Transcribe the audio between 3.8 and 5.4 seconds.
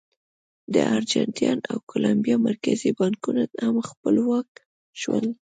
خپلواک شول.